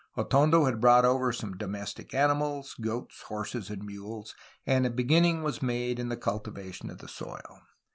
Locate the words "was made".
5.43-5.99